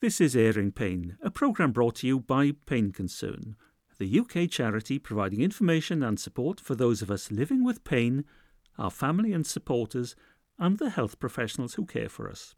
[0.00, 3.56] This is Airing Pain, a programme brought to you by Pain Concern,
[3.98, 8.24] the UK charity providing information and support for those of us living with pain,
[8.78, 10.14] our family and supporters,
[10.56, 12.54] and the health professionals who care for us.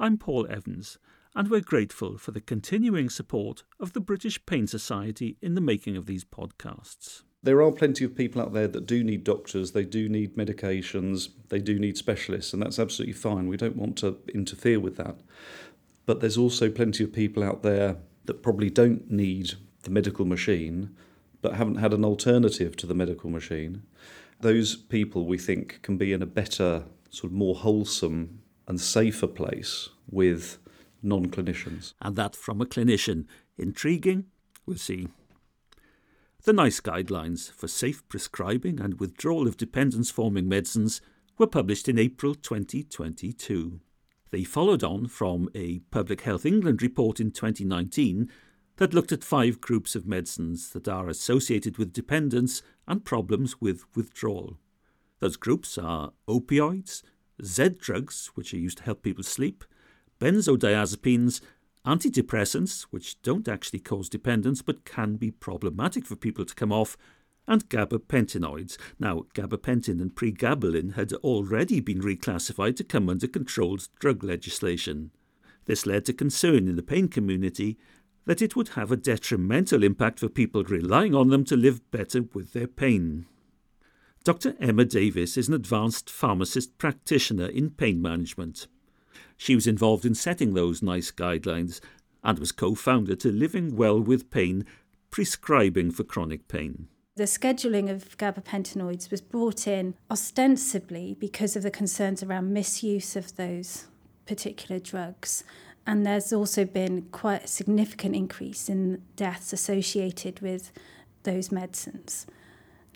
[0.00, 0.96] I'm Paul Evans,
[1.34, 5.98] and we're grateful for the continuing support of the British Pain Society in the making
[5.98, 7.24] of these podcasts.
[7.42, 11.28] There are plenty of people out there that do need doctors, they do need medications,
[11.50, 13.48] they do need specialists, and that's absolutely fine.
[13.48, 15.18] We don't want to interfere with that.
[16.06, 20.94] But there's also plenty of people out there that probably don't need the medical machine
[21.44, 23.82] but haven't had an alternative to the medical machine.
[24.40, 29.26] Those people we think can be in a better, sort of more wholesome and safer
[29.26, 30.56] place with
[31.02, 31.92] non clinicians.
[32.00, 33.26] And that from a clinician.
[33.58, 34.24] Intriguing?
[34.64, 35.08] We'll see.
[36.44, 41.02] The NICE guidelines for safe prescribing and withdrawal of dependence forming medicines
[41.36, 43.80] were published in April 2022.
[44.34, 48.28] They followed on from a Public Health England report in 2019
[48.78, 53.84] that looked at five groups of medicines that are associated with dependence and problems with
[53.94, 54.58] withdrawal.
[55.20, 57.04] Those groups are opioids,
[57.44, 59.62] Z drugs, which are used to help people sleep,
[60.18, 61.40] benzodiazepines,
[61.86, 66.96] antidepressants, which don't actually cause dependence but can be problematic for people to come off,
[67.46, 68.76] and gabapentinoids.
[68.98, 75.10] Now, gabapentin and pregabalin had already been reclassified to come under controlled drug legislation.
[75.66, 77.78] This led to concern in the pain community
[78.26, 82.22] that it would have a detrimental impact for people relying on them to live better
[82.32, 83.26] with their pain.
[84.24, 84.54] Dr.
[84.58, 88.66] Emma Davies is an advanced pharmacist practitioner in pain management.
[89.36, 91.80] She was involved in setting those NICE guidelines
[92.22, 94.64] and was co founder to Living Well with Pain,
[95.10, 96.88] prescribing for chronic pain.
[97.16, 103.36] The scheduling of gabapentinoids was brought in ostensibly because of the concerns around misuse of
[103.36, 103.86] those
[104.26, 105.44] particular drugs
[105.86, 110.72] and there's also been quite a significant increase in deaths associated with
[111.24, 112.26] those medicines.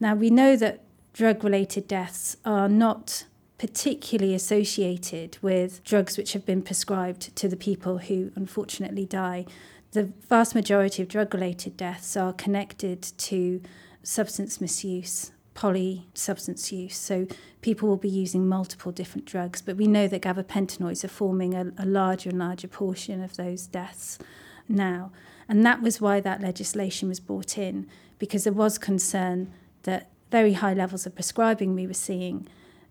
[0.00, 3.24] Now, we know that drug related deaths are not
[3.58, 9.44] particularly associated with drugs which have been prescribed to the people who unfortunately die.
[9.92, 13.60] The vast majority of drug related deaths are connected to
[14.08, 16.96] substance misuse poly substance use.
[16.96, 17.26] So
[17.60, 21.72] people will be using multiple different drugs, but we know that gabapentinoids are forming a,
[21.76, 24.18] a larger and larger portion of those deaths
[24.66, 25.10] now.
[25.48, 27.86] And that was why that legislation was brought in,
[28.18, 29.52] because there was concern
[29.82, 32.46] that very high levels of prescribing we were seeing,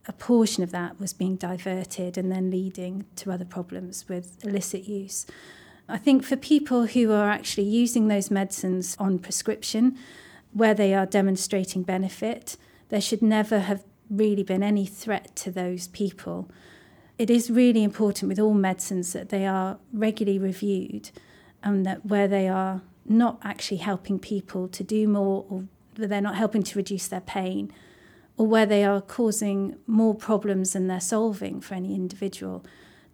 [0.07, 4.83] a portion of that was being diverted and then leading to other problems with illicit
[4.83, 5.25] use.
[5.89, 9.97] I think for people who are actually using those medicines on prescription,
[10.57, 12.57] where they are demonstrating benefit,
[12.90, 16.50] there should never have really been any threat to those people.
[17.18, 21.12] It is really important with all medicines that they are regularly reviewed
[21.62, 26.35] and that where they are not actually helping people to do more or they're not
[26.35, 27.72] helping to reduce their pain
[28.35, 32.63] or where they are causing more problems than they're solving for any individual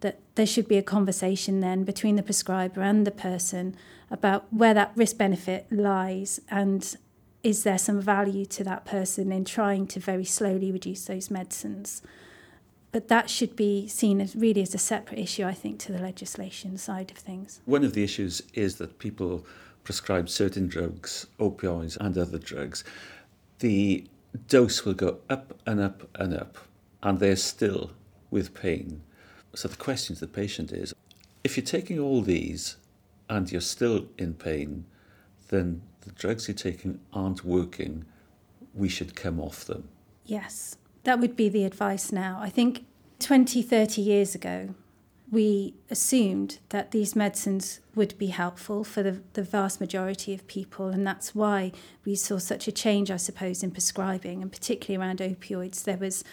[0.01, 3.75] that there should be a conversation then between the prescriber and the person
[4.11, 6.97] about where that risk benefit lies and
[7.43, 12.01] is there some value to that person in trying to very slowly reduce those medicines?
[12.93, 15.99] But that should be seen as really as a separate issue, I think, to the
[15.99, 17.59] legislation side of things.
[17.65, 19.45] One of the issues is that people
[19.83, 22.83] prescribe certain drugs, opioids and other drugs.
[23.59, 24.07] The
[24.47, 26.57] dose will go up and up and up,
[27.01, 27.91] and they're still
[28.31, 29.01] with pain.
[29.55, 30.93] So the question to the patient is
[31.43, 32.77] if you're taking all these
[33.29, 34.85] and you're still in pain,
[35.49, 38.05] then the drugs you're taking aren't working,
[38.73, 39.89] we should come off them.
[40.25, 42.39] Yes, that would be the advice now.
[42.41, 42.85] I think
[43.19, 44.75] 20, 30 years ago,
[45.31, 50.89] we assumed that these medicines would be helpful for the, the vast majority of people,
[50.89, 51.71] and that's why
[52.05, 55.83] we saw such a change, I suppose, in prescribing, and particularly around opioids.
[55.83, 56.23] There was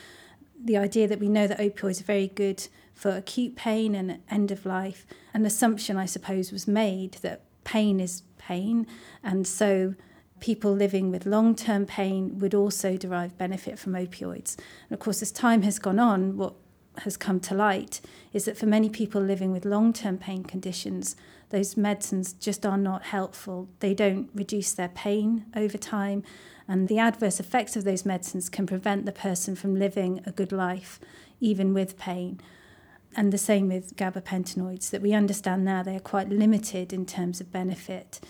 [0.63, 4.51] the idea that we know that opioids are very good for acute pain and end
[4.51, 5.07] of life.
[5.33, 8.87] An assumption, I suppose, was made that pain is pain.
[9.23, 9.95] And so
[10.41, 14.57] people living with long term pain would also derive benefit from opioids.
[14.89, 16.55] And of course, as time has gone on, what
[16.99, 18.01] has come to light
[18.33, 21.17] is that for many people living with long term pain conditions,
[21.51, 23.69] those medicines just are not helpful.
[23.81, 26.23] They don't reduce their pain over time,
[26.67, 30.53] and the adverse effects of those medicines can prevent the person from living a good
[30.53, 31.01] life,
[31.41, 32.41] even with pain.
[33.17, 37.41] And the same with gabapentinoids, that we understand now they are quite limited in terms
[37.41, 38.21] of benefit.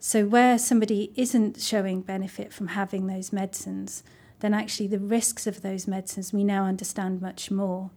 [0.00, 4.02] So, where somebody isn't showing benefit from having those medicines,
[4.40, 7.90] then actually the risks of those medicines we now understand much more.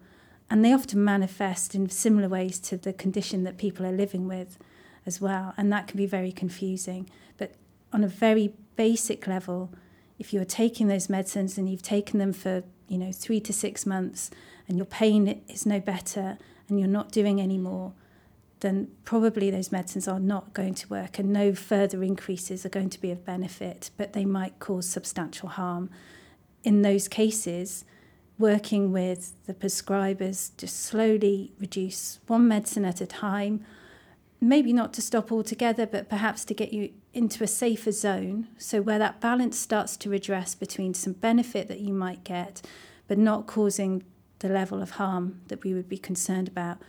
[0.49, 4.57] And they often manifest in similar ways to the condition that people are living with
[5.05, 5.53] as well.
[5.57, 7.09] And that can be very confusing.
[7.37, 7.53] But
[7.93, 9.71] on a very basic level,
[10.19, 13.85] if you're taking those medicines and you've taken them for, you know, three to six
[13.85, 14.29] months
[14.67, 17.93] and your pain is no better and you're not doing any more,
[18.59, 22.89] then probably those medicines are not going to work and no further increases are going
[22.89, 25.89] to be of benefit, but they might cause substantial harm.
[26.65, 27.85] In those cases,
[28.37, 33.65] working with the prescribers to slowly reduce one medicine at a time,
[34.41, 38.47] maybe not to stop altogether, but perhaps to get you into a safer zone.
[38.57, 42.61] So, where that balance starts to redress between some benefit that you might get,
[43.07, 44.03] but not causing
[44.39, 46.79] the level of harm that we would be concerned about,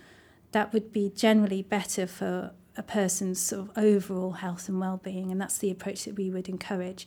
[0.53, 5.41] that would be generally better for a person's sort of overall health and well-being and
[5.41, 7.07] that's the approach that we would encourage.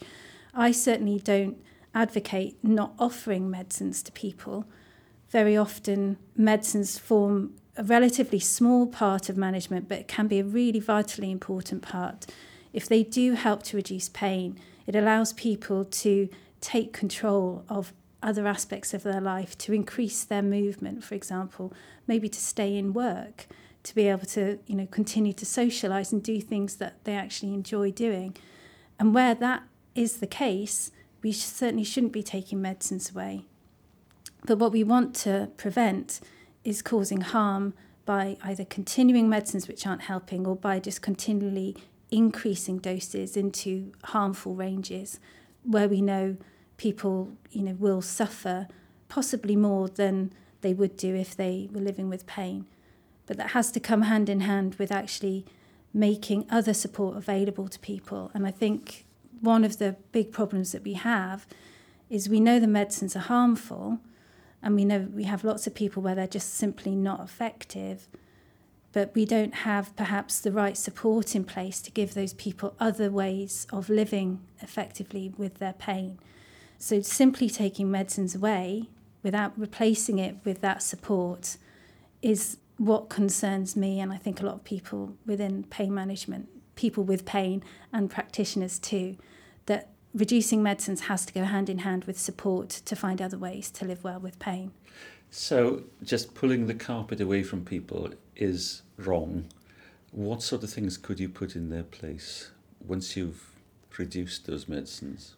[0.53, 1.57] I certainly don't
[1.94, 4.65] advocate not offering medicines to people.
[5.30, 10.80] Very often medicines form a relatively small part of management but can be a really
[10.80, 12.25] vitally important part
[12.74, 14.57] if they do help to reduce pain
[14.88, 16.30] it allows people to
[16.62, 17.94] take control of
[18.24, 21.74] other aspects of their life to increase their movement for example
[22.07, 23.48] maybe to stay in work,
[23.83, 27.54] to be able to, you know, continue to socialize and do things that they actually
[27.54, 28.36] enjoy doing.
[29.00, 29.63] And where that
[29.94, 33.45] is the case, we certainly shouldn't be taking medicines away.
[34.45, 36.19] But what we want to prevent
[36.65, 37.73] is causing harm
[38.06, 41.77] by either continuing medicines which aren't helping or by just continually
[42.12, 45.19] increasing doses into harmful ranges
[45.63, 46.38] where we know
[46.77, 48.67] people you know will suffer
[49.07, 50.31] possibly more than
[50.62, 52.65] they would do if they were living with pain.
[53.27, 55.45] But that has to come hand in hand with actually
[55.94, 58.31] making other support available to people.
[58.33, 59.06] And I think
[59.41, 61.47] one of the big problems that we have
[62.09, 64.00] is we know the medicines are harmful,
[64.65, 68.07] and we know we have lots of people where they're just simply not effective,
[68.94, 73.12] but we don't have perhaps the right support in place to give those people other
[73.12, 76.17] ways of living effectively with their pain.
[76.79, 78.89] So simply taking medicines away
[79.21, 81.57] without replacing it with that support
[82.23, 87.03] is what concerns me and I think a lot of people within pain management, people
[87.03, 87.63] with pain
[87.94, 89.18] and practitioners too,
[89.68, 93.69] that reducing medicines has to go hand in hand with support to find other ways
[93.71, 94.71] to live well with pain.
[95.29, 99.45] So, just pulling the carpet away from people is wrong.
[100.12, 103.51] What sort of things could you put in their place once you've
[103.97, 105.35] reduced those medicines?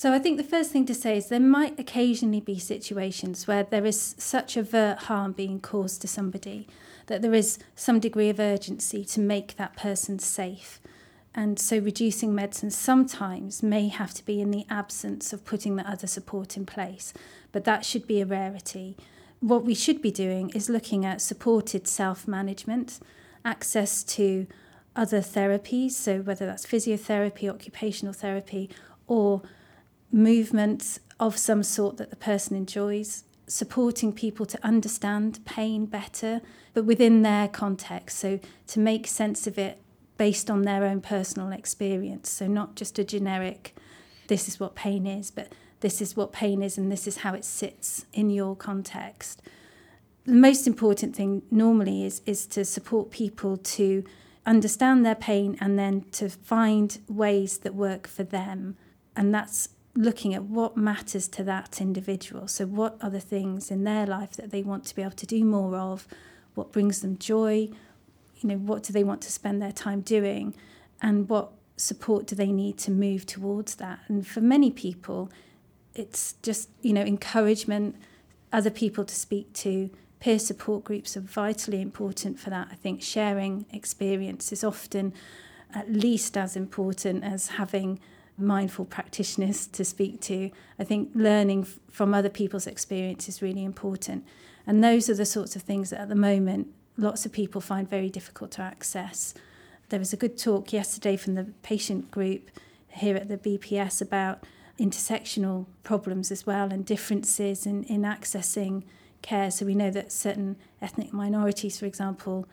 [0.00, 3.64] So I think the first thing to say is there might occasionally be situations where
[3.64, 6.66] there is such overt harm being caused to somebody
[7.08, 10.80] that there is some degree of urgency to make that person safe.
[11.34, 15.88] And so reducing medicine sometimes may have to be in the absence of putting the
[15.88, 17.12] other support in place,
[17.52, 18.96] but that should be a rarity.
[19.38, 22.98] What we should be doing is looking at supported self management,
[23.44, 24.46] access to
[24.96, 28.68] other therapies, so whether that's physiotherapy, occupational therapy,
[29.06, 29.42] or
[30.10, 36.40] movement of some sort that the person enjoys, supporting people to understand pain better,
[36.74, 38.18] but within their context.
[38.18, 39.80] So to make sense of it
[40.20, 42.28] based on their own personal experience.
[42.28, 43.74] So not just a generic,
[44.26, 45.50] this is what pain is, but
[45.80, 49.40] this is what pain is and this is how it sits in your context.
[50.26, 54.04] The most important thing normally is, is to support people to
[54.44, 58.76] understand their pain and then to find ways that work for them.
[59.16, 62.46] And that's looking at what matters to that individual.
[62.46, 65.26] So, what are the things in their life that they want to be able to
[65.26, 66.06] do more of?
[66.54, 67.70] What brings them joy?
[68.40, 70.54] You know, what do they want to spend their time doing?
[71.02, 74.00] And what support do they need to move towards that?
[74.08, 75.30] And for many people,
[75.94, 77.96] it's just, you know, encouragement,
[78.52, 82.68] other people to speak to, peer support groups are vitally important for that.
[82.70, 85.12] I think sharing experience is often
[85.74, 88.00] at least as important as having
[88.36, 90.50] mindful practitioners to speak to.
[90.78, 94.26] I think learning from other people's experience is really important.
[94.66, 96.68] And those are the sorts of things that at the moment
[97.00, 99.34] lots of people find very difficult to access.
[99.88, 102.50] There was a good talk yesterday from the patient group
[102.88, 104.44] here at the BPS about
[104.78, 108.84] intersectional problems as well and differences in, in accessing
[109.22, 109.50] care.
[109.50, 112.46] So we know that certain ethnic minorities, for example,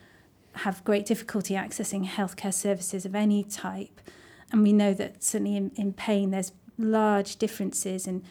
[0.53, 4.01] have great difficulty accessing healthcare services of any type.
[4.51, 8.23] And we know that certainly in, in pain, there's large differences in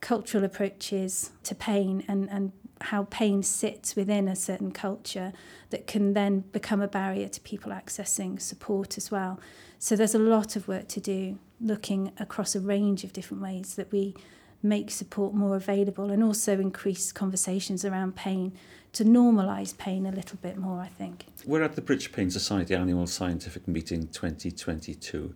[0.00, 5.32] cultural approaches to pain and, and how pain sits within a certain culture
[5.70, 9.40] that can then become a barrier to people accessing support as well.
[9.78, 13.74] So there's a lot of work to do looking across a range of different ways
[13.76, 14.14] that we
[14.62, 18.52] make support more available and also increase conversations around pain
[18.92, 21.26] to normalise pain a little bit more, I think.
[21.44, 25.34] We're at the British Pain Society Annual Scientific Meeting 2022,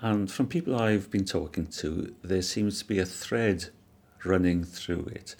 [0.00, 3.66] and from people I've been talking to, there seems to be a thread
[4.24, 5.36] running through it,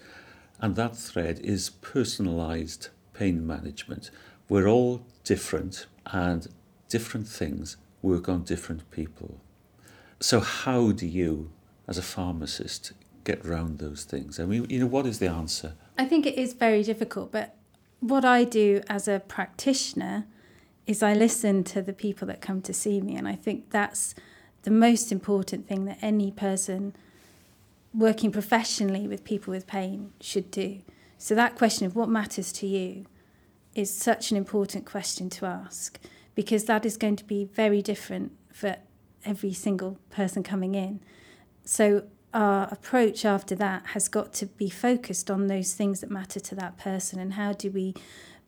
[0.64, 4.10] and that thread is personalised pain management.
[4.48, 6.48] We're all different, and
[6.88, 9.42] different things work on different people.
[10.20, 11.50] So, how do you,
[11.86, 12.94] as a pharmacist,
[13.24, 14.40] get around those things?
[14.40, 15.74] I mean, you know, what is the answer?
[15.98, 17.54] I think it is very difficult, but
[18.00, 20.24] what I do as a practitioner
[20.86, 24.14] is I listen to the people that come to see me, and I think that's
[24.62, 26.96] the most important thing that any person
[27.94, 30.80] working professionally with people with pain should do.
[31.16, 33.06] So, that question of what matters to you
[33.74, 35.98] is such an important question to ask
[36.34, 38.76] because that is going to be very different for
[39.24, 41.00] every single person coming in.
[41.64, 46.40] So, our approach after that has got to be focused on those things that matter
[46.40, 47.94] to that person and how do we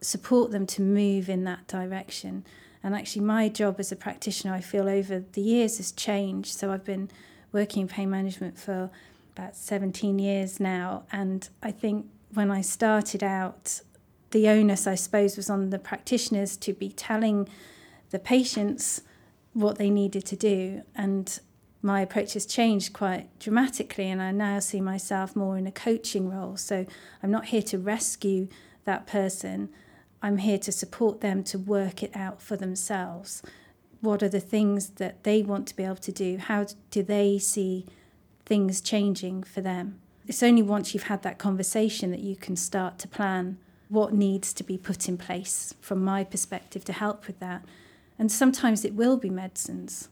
[0.00, 2.44] support them to move in that direction.
[2.82, 6.58] And actually, my job as a practitioner, I feel over the years has changed.
[6.58, 7.10] So, I've been
[7.52, 8.90] working in pain management for
[9.36, 11.04] about 17 years now.
[11.12, 13.80] And I think when I started out,
[14.30, 17.48] the onus, I suppose, was on the practitioners to be telling
[18.10, 19.02] the patients
[19.52, 20.82] what they needed to do.
[20.94, 21.38] And
[21.82, 26.28] my approach has changed quite dramatically, and I now see myself more in a coaching
[26.30, 26.56] role.
[26.56, 26.86] So
[27.22, 28.48] I'm not here to rescue
[28.84, 29.68] that person,
[30.22, 33.42] I'm here to support them to work it out for themselves.
[34.00, 36.38] What are the things that they want to be able to do?
[36.38, 37.86] How do they see
[38.46, 40.00] things changing for them?
[40.26, 44.52] It's only once you've had that conversation that you can start to plan what needs
[44.54, 47.64] to be put in place from my perspective to help with that.
[48.18, 50.08] And sometimes it will be medicines,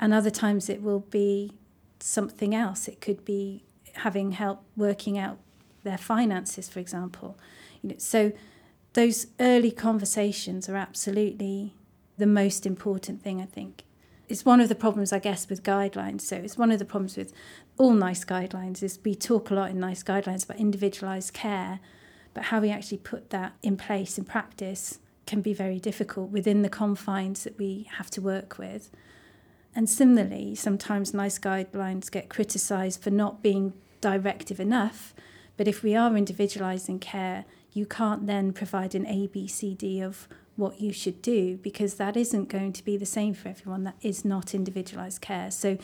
[0.00, 1.52] and other times it will be
[2.00, 2.88] something else.
[2.88, 5.38] It could be having help working out
[5.84, 7.38] their finances, for example.
[7.82, 8.32] You know, so
[8.94, 11.74] those early conversations are absolutely
[12.16, 13.84] the most important thing, I think.
[14.28, 16.20] It's one of the problems, I guess, with guidelines.
[16.20, 17.32] So it's one of the problems with
[17.78, 21.80] all NICE guidelines is we talk a lot in NICE guidelines about individualised care,
[22.34, 26.62] but how we actually put that in place in practice can be very difficult within
[26.62, 28.90] the confines that we have to work with.
[29.74, 35.14] And similarly, sometimes NICE guidelines get criticised for not being directive enough.
[35.56, 40.92] But if we are individualising care, you can't then provide an ABCD of what you
[40.92, 43.84] should do because that isn't going to be the same for everyone.
[43.84, 45.50] That is not individualised care.
[45.50, 45.78] So,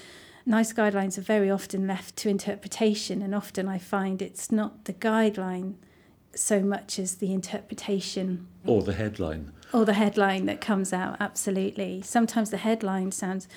[0.46, 4.92] NICE guidelines are very often left to interpretation, and often I find it's not the
[4.92, 5.76] guideline
[6.36, 12.02] so much as the interpretation or the headline or the headline that comes out absolutely
[12.02, 13.48] sometimes the headline sounds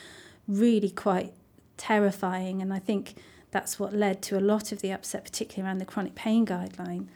[0.47, 1.33] really quite
[1.77, 3.15] terrifying and i think
[3.51, 7.07] that's what led to a lot of the upset particularly around the chronic pain guideline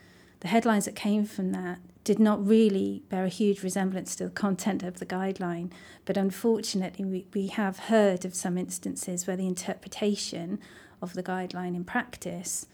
[0.42, 4.30] the headlines that came from that did not really bear a huge resemblance to the
[4.30, 5.70] content of the guideline
[6.04, 10.58] but unfortunately we, we have heard of some instances where the interpretation
[11.00, 12.66] of the guideline in practice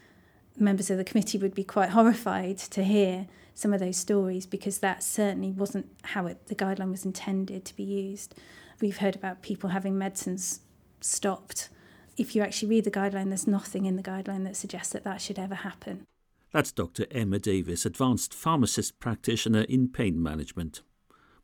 [0.59, 4.79] members of the committee would be quite horrified to hear some of those stories because
[4.79, 8.35] that certainly wasn't how it, the guideline was intended to be used.
[8.81, 10.61] We've heard about people having medicines
[11.01, 11.69] stopped.
[12.17, 15.21] If you actually read the guideline, there's nothing in the guideline that suggests that that
[15.21, 16.05] should ever happen.
[16.51, 17.05] That's Dr.
[17.11, 20.81] Emma Davies, advanced pharmacist practitioner in pain management.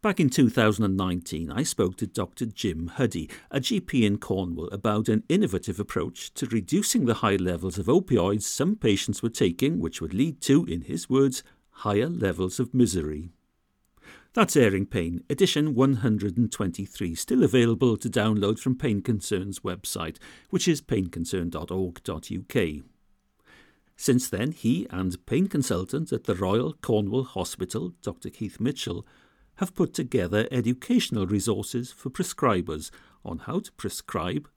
[0.01, 2.47] Back in 2019, I spoke to Dr.
[2.47, 7.77] Jim Huddy, a GP in Cornwall, about an innovative approach to reducing the high levels
[7.77, 12.59] of opioids some patients were taking, which would lead to, in his words, higher levels
[12.59, 13.29] of misery.
[14.33, 20.17] That's Airing Pain, edition 123, still available to download from Pain Concern's website,
[20.49, 22.94] which is painconcern.org.uk.
[23.95, 28.29] Since then, he and pain consultant at the Royal Cornwall Hospital, Dr.
[28.29, 29.05] Keith Mitchell,
[29.55, 32.91] have put together educational resources for prescribers
[33.23, 34.49] on how to prescribe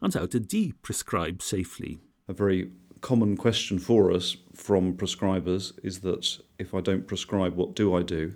[0.00, 1.98] and how to de-prescribe safely.
[2.28, 2.70] A very
[3.00, 8.02] common question for us from prescribers is that if I don't prescribe, what do I
[8.02, 8.34] do?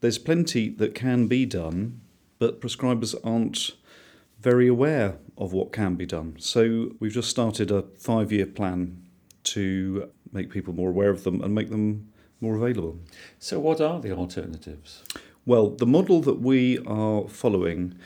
[0.00, 2.00] There's plenty that can be done,
[2.38, 3.72] but prescribers aren't
[4.40, 6.36] very aware of what can be done.
[6.38, 9.07] So we've just started a five year plan
[9.52, 12.98] to make people more aware of them and make them more available.
[13.38, 15.02] So, what are the alternatives?
[15.44, 17.98] Well, the model that we are following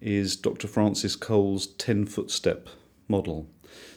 [0.00, 0.68] is Dr.
[0.68, 2.68] Frances Cole's 10 footstep
[3.08, 3.46] model.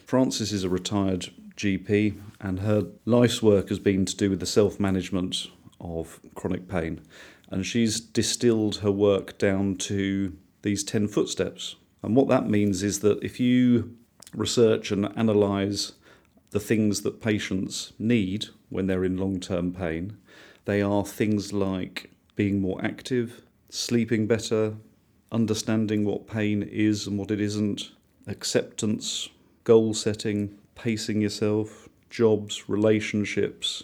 [0.06, 4.46] Frances is a retired GP, and her life's work has been to do with the
[4.46, 5.48] self management
[5.80, 7.02] of chronic pain.
[7.50, 11.76] And she's distilled her work down to these 10 footsteps.
[12.02, 13.96] And what that means is that if you
[14.34, 15.92] research and analyse
[16.54, 20.16] the things that patients need when they're in long term pain.
[20.66, 24.76] They are things like being more active, sleeping better,
[25.32, 27.90] understanding what pain is and what it isn't,
[28.28, 29.30] acceptance,
[29.64, 33.82] goal setting, pacing yourself, jobs, relationships.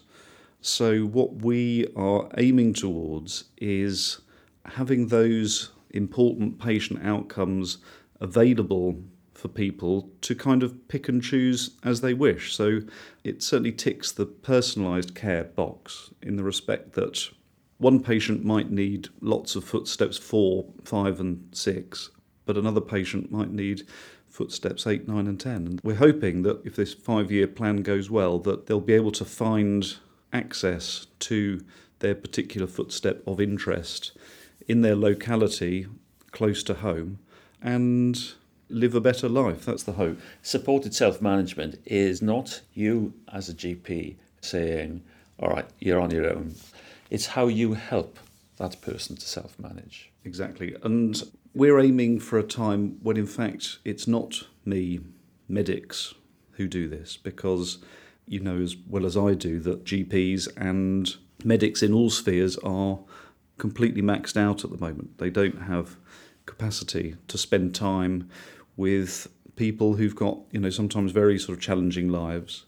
[0.61, 4.21] So, what we are aiming towards is
[4.65, 7.79] having those important patient outcomes
[8.21, 9.03] available
[9.41, 12.55] for people to kind of pick and choose as they wish.
[12.55, 12.81] So
[13.25, 17.31] it certainly ticks the personalised care box in the respect that
[17.79, 22.11] one patient might need lots of footsteps four, five, and six,
[22.45, 23.87] but another patient might need
[24.29, 25.67] footsteps eight, nine, and ten.
[25.67, 29.13] And we're hoping that if this five year plan goes well, that they'll be able
[29.13, 29.97] to find
[30.35, 31.65] access to
[32.01, 34.13] their particular footstep of interest
[34.69, 35.87] in their locality
[36.31, 37.19] close to home
[37.63, 38.35] and
[38.71, 39.65] live a better life.
[39.65, 40.19] That's the hope.
[40.43, 45.03] Supported self management is not you as a GP saying,
[45.39, 46.55] all right, you're on your own.
[47.11, 48.19] It's how you help
[48.57, 50.11] that person to self manage.
[50.25, 50.77] Exactly.
[50.83, 51.23] And
[51.55, 55.01] we're aiming for a time when, in fact, it's not me,
[55.49, 56.15] medics,
[56.53, 57.79] who do this, because
[58.27, 62.99] you know as well as I do that GPs and medics in all spheres are
[63.59, 65.19] completely maxed out at the moment.
[65.19, 65.97] They don't have
[66.47, 68.29] capacity to spend time
[68.77, 72.65] with people who've got, you know, sometimes very sort of challenging lives.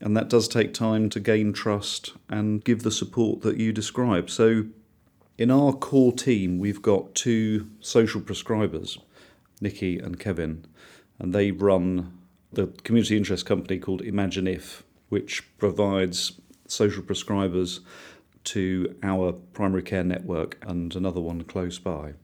[0.00, 4.30] And that does take time to gain trust and give the support that you describe.
[4.30, 4.64] So,
[5.38, 8.98] in our core team, we've got two social prescribers,
[9.60, 10.66] Nikki and Kevin,
[11.18, 12.18] and they run
[12.52, 17.80] the community interest company called Imagine If, which provides social prescribers
[18.44, 22.14] to our primary care network and another one close by.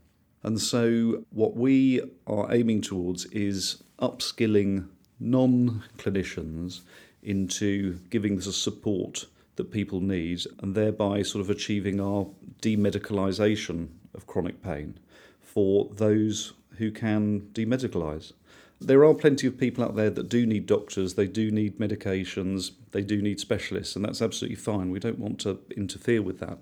[0.49, 4.88] And so, what we are aiming towards is upskilling
[5.21, 6.81] non clinicians
[7.23, 9.26] into giving the support
[9.57, 12.28] that people need and thereby sort of achieving our
[12.62, 14.99] demedicalisation of chronic pain
[15.38, 18.33] for those who can demedicalise.
[18.81, 22.71] There are plenty of people out there that do need doctors, they do need medications,
[22.93, 24.91] they do need specialists, and that's absolutely fine.
[24.91, 26.61] We don't want to interfere with that.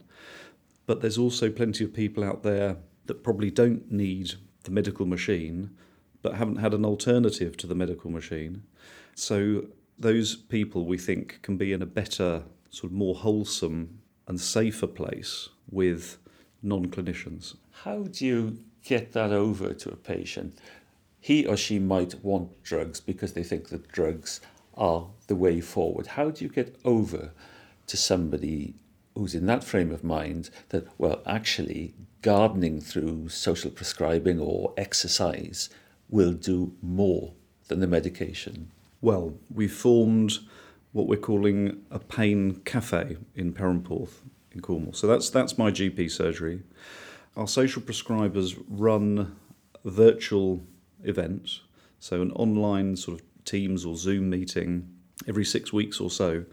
[0.87, 5.71] But there's also plenty of people out there that probably don't need the medical machine
[6.23, 8.65] but haven't had an alternative to the medical machine.
[9.15, 9.67] So
[9.99, 14.89] those people we think can be in a better, sort of more wholesome and safer
[14.89, 16.19] place with
[16.63, 17.55] non clinicians.
[17.85, 20.59] How do you get that over to a patient?
[21.21, 24.41] He or she might want drugs because they think that drugs
[24.75, 26.07] are the way forward.
[26.07, 27.33] How do you get over
[27.87, 28.75] to somebody
[29.17, 35.71] who's in that frame of mind that, well, actually, gardening through social prescribing or exercise
[36.09, 37.33] will do more
[37.69, 38.71] than the medication?
[39.01, 40.39] Well, we formed
[40.93, 44.95] what we're calling a pain cafe in Perranporth in Cornwall.
[44.95, 46.63] So that's that's my GP surgery.
[47.37, 49.37] Our social prescribers run
[49.85, 50.63] virtual
[51.05, 51.61] events,
[52.01, 54.89] so an online sort of Teams or Zoom meeting
[55.29, 56.45] every six weeks or so.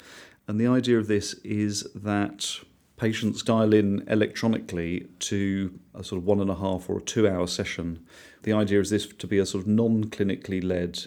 [0.47, 2.59] And the idea of this is that
[2.97, 7.27] patients dial in electronically to a sort of one and a half or a two
[7.27, 8.05] hour session.
[8.43, 11.05] The idea is this to be a sort of non clinically led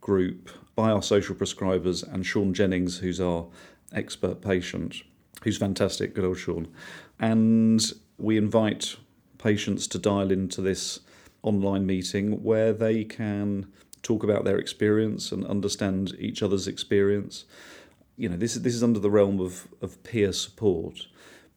[0.00, 3.46] group by our social prescribers and Sean Jennings, who's our
[3.92, 5.02] expert patient,
[5.42, 6.68] who's fantastic, good old Sean.
[7.18, 7.82] And
[8.16, 8.96] we invite
[9.38, 11.00] patients to dial into this
[11.42, 13.66] online meeting where they can
[14.02, 17.44] talk about their experience and understand each other's experience.
[18.18, 21.06] You know, this is this is under the realm of, of peer support.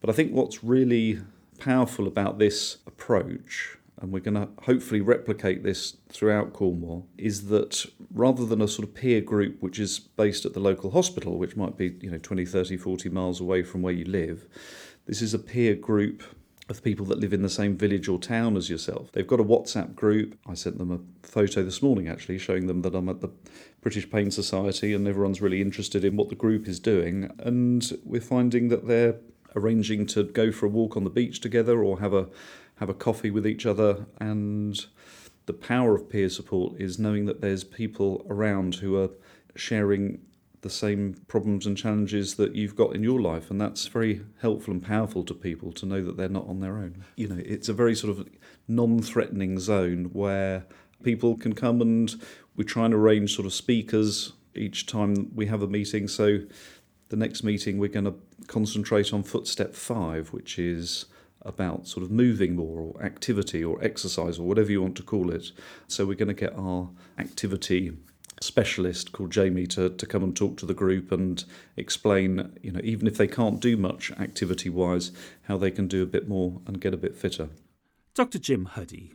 [0.00, 1.20] But I think what's really
[1.58, 7.84] powerful about this approach, and we're going to hopefully replicate this throughout Cornwall, is that
[8.14, 11.56] rather than a sort of peer group which is based at the local hospital, which
[11.56, 14.46] might be you know 20, 30, 40 miles away from where you live,
[15.06, 16.22] this is a peer group
[16.72, 19.12] of people that live in the same village or town as yourself.
[19.12, 20.38] They've got a WhatsApp group.
[20.46, 23.30] I sent them a photo this morning actually showing them that I'm at the
[23.80, 27.30] British Pain Society and everyone's really interested in what the group is doing.
[27.38, 29.16] And we're finding that they're
[29.54, 32.28] arranging to go for a walk on the beach together or have a
[32.76, 34.86] have a coffee with each other and
[35.46, 39.10] the power of peer support is knowing that there's people around who are
[39.54, 40.20] sharing
[40.62, 44.72] the same problems and challenges that you've got in your life and that's very helpful
[44.72, 47.68] and powerful to people to know that they're not on their own you know it's
[47.68, 48.28] a very sort of
[48.68, 50.64] non-threatening zone where
[51.02, 52.14] people can come and
[52.56, 56.38] we try and arrange sort of speakers each time we have a meeting so
[57.12, 58.14] the next meeting we're going to
[58.46, 61.04] concentrate on footstep five, which is
[61.42, 65.30] about sort of moving more or activity or exercise or whatever you want to call
[65.30, 65.52] it.
[65.88, 67.92] So we're going to get our activity
[68.42, 71.44] specialist called Jamie to, to come and talk to the group and
[71.76, 76.02] explain, you know, even if they can't do much activity wise, how they can do
[76.02, 77.48] a bit more and get a bit fitter.
[78.14, 78.38] Dr.
[78.38, 79.14] Jim Huddy.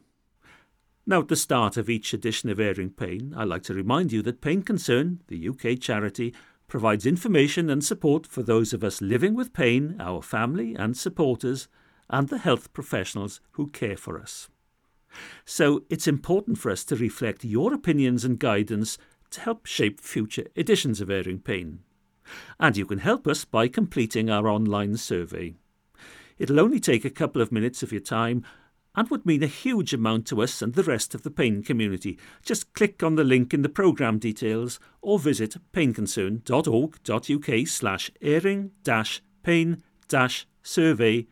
[1.06, 4.22] Now, at the start of each edition of Airing Pain, I like to remind you
[4.24, 6.34] that Pain Concern, the UK charity,
[6.68, 11.70] provides information and support for those of us living with pain, our family and supporters,
[12.10, 14.50] and the health professionals who care for us.
[15.46, 18.98] So it's important for us to reflect your opinions and guidance
[19.32, 21.80] to help shape future editions of Airing Pain.
[22.60, 25.56] And you can help us by completing our online survey.
[26.38, 28.44] It'll only take a couple of minutes of your time
[28.96, 32.18] and would mean a huge amount to us and the rest of the pain community.
[32.44, 38.72] Just click on the link in the programme details or visit painconcern.org.uk slash airing
[39.44, 39.84] pain
[40.64, 41.28] survey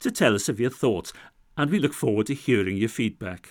[0.00, 1.12] to tell us of your thoughts,
[1.56, 3.48] and we look forward to hearing your feedback.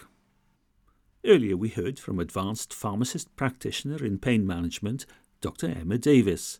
[1.25, 5.05] Earlier we heard from advanced pharmacist practitioner in pain management,
[5.39, 5.67] Dr.
[5.67, 6.59] Emma Davies.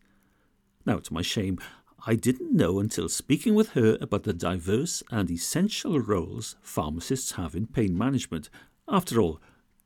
[0.86, 1.60] Now, to my shame,
[2.08, 7.56] I didn't know until speaking with her about the diverse and essential roles pharmacists have
[7.56, 8.50] in pain management.
[8.88, 9.42] After all,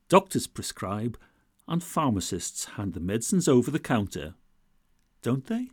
[0.08, 1.18] doctors prescribe
[1.66, 4.34] and pharmacists hand the medicines over the counter,
[5.22, 5.70] don't they?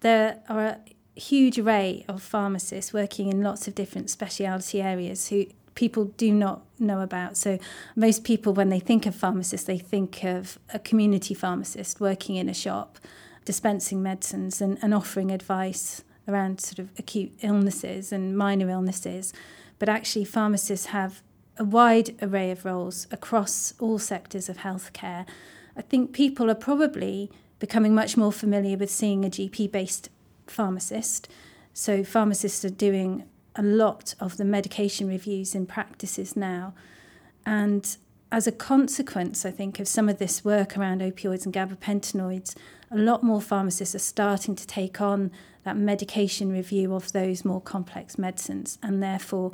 [0.00, 0.80] There are a
[1.14, 6.64] huge array of pharmacists working in lots of different specialty areas who people do not
[6.78, 7.36] know about.
[7.36, 7.58] So
[7.96, 12.48] most people when they think of pharmacists they think of a community pharmacist working in
[12.48, 12.98] a shop
[13.44, 19.32] dispensing medicines and, and offering advice around sort of acute illnesses and minor illnesses.
[19.78, 21.22] But actually, pharmacists have
[21.58, 25.26] a wide array of roles across all sectors of healthcare.
[25.76, 30.08] I think people are probably becoming much more familiar with seeing a GP based
[30.46, 31.28] pharmacist.
[31.74, 33.24] So, pharmacists are doing
[33.56, 36.74] a lot of the medication reviews in practices now.
[37.44, 37.96] And
[38.30, 42.56] as a consequence, I think, of some of this work around opioids and gabapentinoids,
[42.90, 45.30] a lot more pharmacists are starting to take on
[45.64, 49.52] that medication review of those more complex medicines and therefore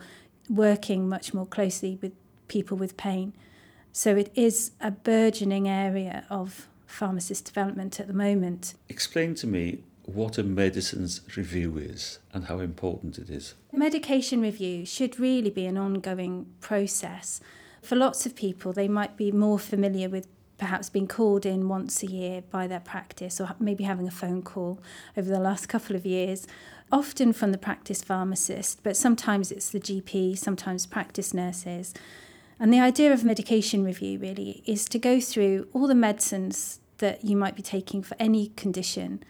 [0.49, 2.13] working much more closely with
[2.47, 3.33] people with pain.
[3.93, 8.75] So it is a burgeoning area of pharmacist development at the moment.
[8.89, 13.55] Explain to me what a medicines review is and how important it is.
[13.73, 17.41] Medication review should really be an ongoing process.
[17.83, 22.03] For lots of people, they might be more familiar with perhaps being called in once
[22.03, 24.81] a year by their practice or maybe having a phone call
[25.17, 26.47] over the last couple of years,
[26.91, 31.95] often from the practice pharmacist, but sometimes it's the GP, sometimes practice nurses.
[32.59, 37.25] And the idea of medication review really is to go through all the medicines that
[37.25, 39.23] you might be taking for any condition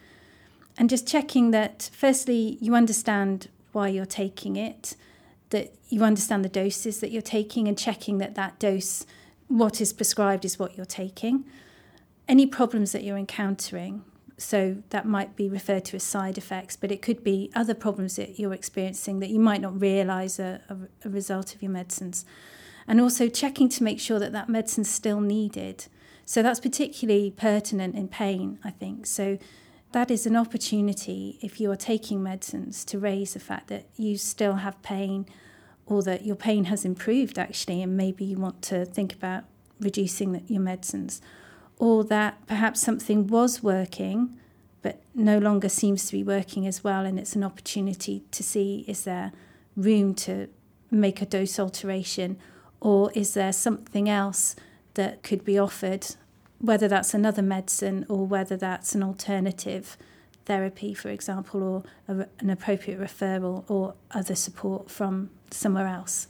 [0.78, 4.94] and just checking that, firstly, you understand why you're taking it,
[5.50, 9.04] that you understand the doses that you're taking, and checking that that dose
[9.48, 11.44] what is prescribed is what you're taking.
[12.28, 14.04] Any problems that you're encountering,
[14.36, 18.16] so that might be referred to as side effects, but it could be other problems
[18.16, 20.60] that you're experiencing that you might not realize are
[21.04, 22.24] a, result of your medicines.
[22.86, 25.86] And also checking to make sure that that medicine's still needed.
[26.24, 29.06] So that's particularly pertinent in pain, I think.
[29.06, 29.38] So
[29.92, 34.18] that is an opportunity if you are taking medicines to raise the fact that you
[34.18, 35.26] still have pain
[35.86, 39.44] or that your pain has improved actually, and maybe you want to think about
[39.80, 41.22] reducing your medicines,
[41.78, 44.38] or that perhaps something was working
[44.80, 48.84] but no longer seems to be working as well, and it's an opportunity to see
[48.86, 49.32] is there
[49.76, 50.48] room to
[50.90, 52.38] make a dose alteration,
[52.80, 54.54] or is there something else
[54.94, 56.06] that could be offered,
[56.60, 59.96] whether that's another medicine or whether that's an alternative
[60.44, 66.26] therapy, for example, or a, an appropriate referral or other support from somewhere else.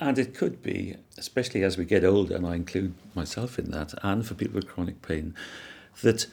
[0.00, 3.92] And it could be, especially as we get older, and I include myself in that,
[4.02, 5.34] and for people with chronic pain,
[6.00, 6.26] that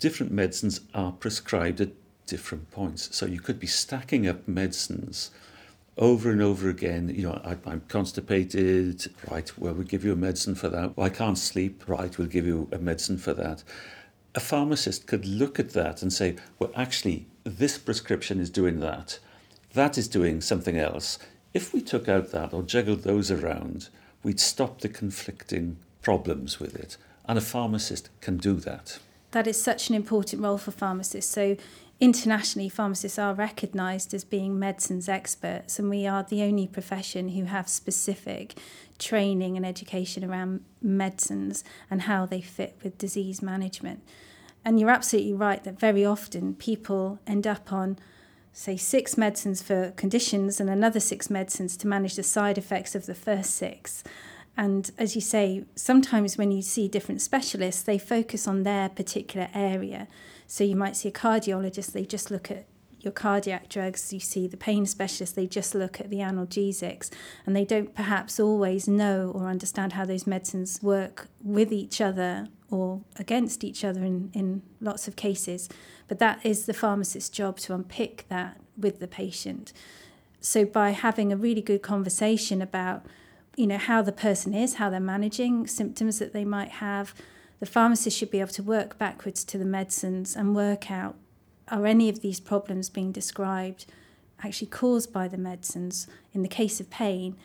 [0.00, 1.90] different medicines are prescribed at
[2.26, 3.14] different points.
[3.16, 5.30] So you could be stacking up medicines
[5.96, 7.08] over and over again.
[7.08, 10.96] You know, I, I'm constipated, right, well, we'll give you a medicine for that.
[10.96, 13.62] Well, I can't sleep, right, we'll give you a medicine for that
[14.34, 19.18] a pharmacist could look at that and say, well, actually, this prescription is doing that,
[19.74, 21.18] that is doing something else.
[21.52, 23.88] If we took out that or juggled those around,
[24.22, 26.96] we'd stop the conflicting problems with it.
[27.26, 28.98] And a pharmacist can do that.
[29.30, 31.32] That is such an important role for pharmacists.
[31.32, 31.56] So,
[32.00, 37.44] internationally, pharmacists are recognised as being medicines experts, and we are the only profession who
[37.44, 38.54] have specific
[38.98, 44.02] training and education around medicines and how they fit with disease management.
[44.64, 47.98] And you're absolutely right that very often people end up on,
[48.52, 53.06] say, six medicines for conditions and another six medicines to manage the side effects of
[53.06, 54.02] the first six.
[54.56, 59.48] And as you say, sometimes when you see different specialists, they focus on their particular
[59.54, 60.08] area.
[60.46, 62.66] So you might see a cardiologist, they just look at
[63.00, 67.10] your cardiac drugs, you see the pain specialist, they just look at the analgesics
[67.44, 72.48] and they don't perhaps always know or understand how those medicines work with each other
[72.70, 75.68] or against each other in, in lots of cases.
[76.08, 79.72] But that is the pharmacist's job to unpick that with the patient.
[80.40, 83.06] So by having a really good conversation about
[83.56, 87.14] you know how the person is, how they're managing symptoms that they might have,
[87.60, 91.16] the pharmacist should be able to work backwards to the medicines and work out
[91.68, 93.86] are any of these problems being described
[94.42, 96.06] actually caused by the medicines?
[96.32, 97.36] In the case of pain,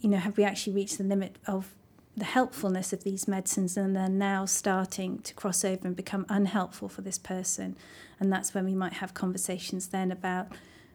[0.00, 1.74] you know, have we actually reached the limit of
[2.14, 6.88] the helpfulness of these medicines and they're now starting to cross over and become unhelpful
[6.88, 7.76] for this person?
[8.20, 10.48] And that's when we might have conversations then about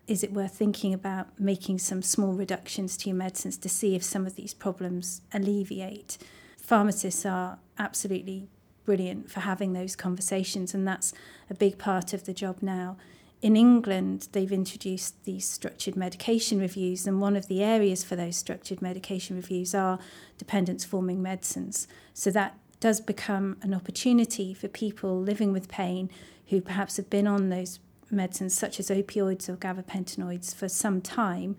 [0.06, 4.04] is it worth thinking about making some small reductions to your medicines to see if
[4.04, 6.18] some of these problems alleviate?
[6.58, 8.48] Pharmacists are absolutely
[8.88, 11.14] brilliant for having those conversations, and that's
[11.50, 12.96] a big part of the job now.
[13.42, 18.38] In England, they've introduced these structured medication reviews, and one of the areas for those
[18.38, 20.00] structured medication reviews are
[20.38, 21.86] dependence forming medicines.
[22.14, 26.10] So that does become an opportunity for people living with pain
[26.48, 31.58] who perhaps have been on those medicines, such as opioids or gabapentinoids, for some time,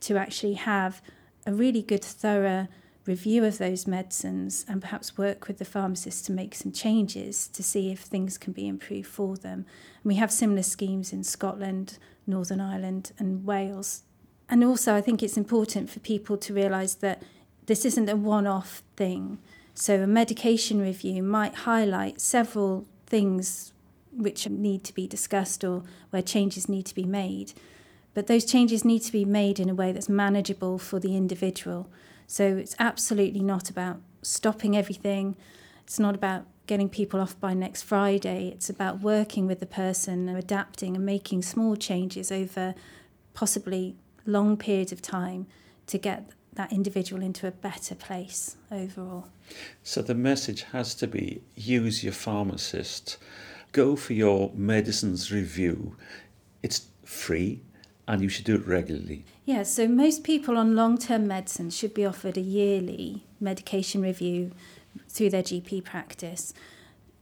[0.00, 1.00] to actually have
[1.46, 2.66] a really good, thorough
[3.08, 7.62] review of those medicines and perhaps work with the pharmacist to make some changes to
[7.62, 9.64] see if things can be improved for them.
[10.02, 14.02] And we have similar schemes in Scotland, Northern Ireland, and Wales.
[14.48, 17.22] And also, I think it's important for people to realise that
[17.66, 19.38] this isn't a one off thing.
[19.74, 23.72] So, a medication review might highlight several things
[24.12, 27.52] which need to be discussed or where changes need to be made.
[28.14, 31.88] But those changes need to be made in a way that's manageable for the individual.
[32.28, 35.34] So it's absolutely not about stopping everything.
[35.84, 38.48] It's not about getting people off by next Friday.
[38.54, 42.74] It's about working with the person and adapting and making small changes over
[43.32, 45.46] possibly long periods of time
[45.86, 49.28] to get that individual into a better place overall.
[49.82, 53.16] So the message has to be use your pharmacist,
[53.72, 55.96] go for your medicines review.
[56.62, 57.62] It's free,
[58.08, 59.24] and you should do it regularly.
[59.44, 64.52] Yeah, so most people on long term medicine should be offered a yearly medication review
[65.08, 66.54] through their GP practice.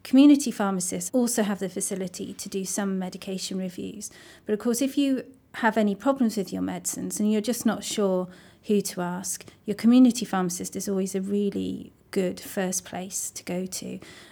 [0.05, 4.11] Community pharmacists also have the facility to do some medication reviews.
[4.47, 7.83] But of course, if you have any problems with your medicines and you're just not
[7.83, 8.29] sure
[8.65, 13.67] who to ask, your community pharmacist is always a really good first place to go
[13.67, 13.87] to.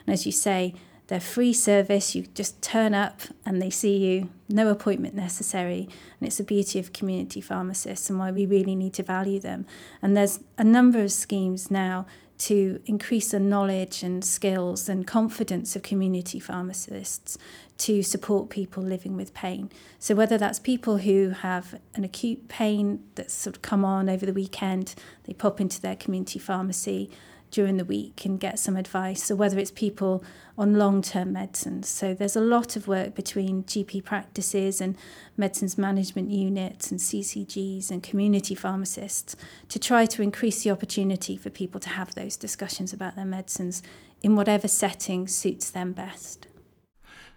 [0.06, 0.74] And as you say,
[1.08, 2.14] they're free service.
[2.14, 5.88] You just turn up and they see you, no appointment necessary.
[6.18, 9.66] And it's the beauty of community pharmacists and why we really need to value them.
[10.00, 15.76] And there's a number of schemes now to increase the knowledge and skills and confidence
[15.76, 17.38] of community pharmacists
[17.76, 19.70] to support people living with pain.
[19.98, 24.26] So whether that's people who have an acute pain that's sort of come on over
[24.26, 27.10] the weekend, they pop into their community pharmacy
[27.54, 30.24] during the week and get some advice, or whether it's people
[30.58, 31.88] on long term medicines.
[31.88, 34.96] So there's a lot of work between GP practices and
[35.36, 39.36] medicines management units and CCGs and community pharmacists
[39.68, 43.84] to try to increase the opportunity for people to have those discussions about their medicines
[44.20, 46.48] in whatever setting suits them best.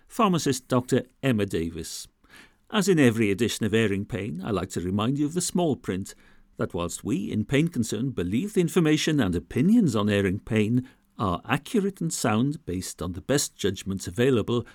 [0.08, 1.04] Pharmacist Dr.
[1.22, 2.08] Emma Davies.
[2.72, 5.76] As in every edition of Airing Pain, I like to remind you of the small
[5.76, 6.16] print
[6.58, 11.42] that whilst we in Pain Concern believe the information and opinions on airing pain are
[11.48, 14.66] accurate and sound based on the best judgments available,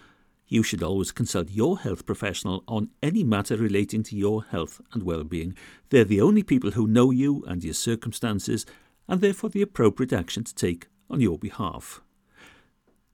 [0.46, 5.02] you should always consult your health professional on any matter relating to your health and
[5.02, 5.56] well-being.
[5.90, 8.66] They're the only people who know you and your circumstances
[9.08, 12.02] and therefore the appropriate action to take on your behalf.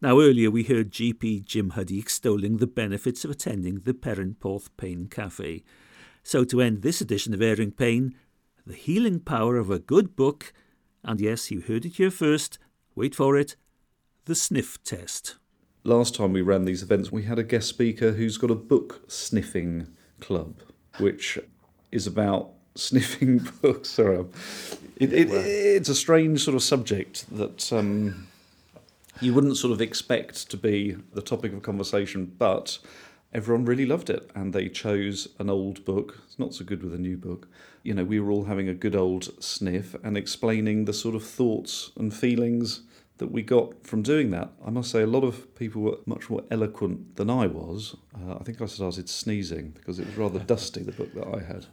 [0.00, 5.07] Now, earlier we heard GP Jim Huddy extolling the benefits of attending the Perranporth Pain
[5.07, 5.64] Cafe.
[6.22, 8.14] So, to end this edition of Airing Pain,
[8.68, 10.52] the Healing Power of a Good Book,
[11.02, 12.59] and yes, you heard it here first,
[12.94, 13.57] wait for it,
[14.26, 15.37] the sniff test.
[15.85, 19.00] Last time we ran these events, we had a guest speaker who's got a book
[19.09, 19.87] sniffing
[20.20, 20.61] club,
[20.98, 21.38] which
[21.90, 23.88] is about sniffing books.
[23.88, 24.26] Sorry,
[24.96, 28.28] it, it, it's a strange sort of subject that um,
[29.22, 32.78] you wouldn't sort of expect to be the topic of conversation, but
[33.33, 36.20] everyone really loved it and they chose an old book.
[36.26, 37.48] It's not so good with a new book.
[37.88, 41.24] You know, we were all having a good old sniff and explaining the sort of
[41.24, 42.83] thoughts and feelings
[43.16, 44.51] that we got from doing that.
[44.62, 47.96] I must say, a lot of people were much more eloquent than I was.
[48.14, 51.42] Uh, I think I started sneezing because it was rather dusty, the book that I
[51.42, 51.64] had.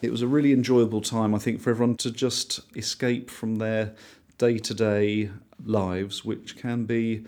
[0.00, 3.94] It was a really enjoyable time, I think, for everyone to just escape from their
[4.38, 5.28] day to day
[5.62, 7.26] lives, which can be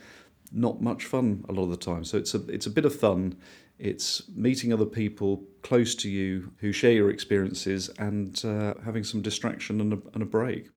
[0.51, 2.05] not much fun a lot of the time.
[2.05, 3.37] So it's a it's a bit of fun.
[3.81, 9.23] It's meeting other people close to you who share your experiences and uh, having some
[9.23, 10.69] distraction and a, and a break.